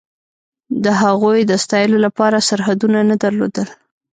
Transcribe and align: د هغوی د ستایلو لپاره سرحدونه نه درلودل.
د 0.83 0.85
هغوی 1.01 1.39
د 1.45 1.51
ستایلو 1.63 1.97
لپاره 2.05 2.45
سرحدونه 2.49 2.99
نه 3.09 3.15
درلودل. 3.23 3.67